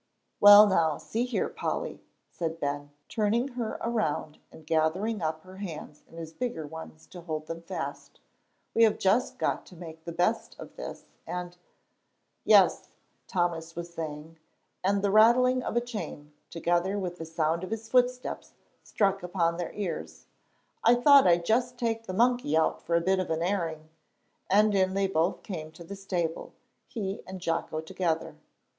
[0.39, 2.01] "Well now, see here, Polly,"
[2.31, 7.21] said Ben, turning her around and gathering up her hands in his bigger ones to
[7.21, 8.19] hold them fast,
[8.73, 11.55] "we have just got to make the best of this, and"
[12.53, 12.89] "Yes,"
[13.27, 14.39] Thomas was saying,
[14.83, 19.21] and the rattling of a chain, together with the sound of his foot steps, struck
[19.21, 20.25] upon their ears.
[20.83, 23.87] "I thought I'd just take the monkey out for a bit of an airing;"
[24.49, 26.53] and in they both came to the stable,
[26.87, 28.37] he and Jocko together.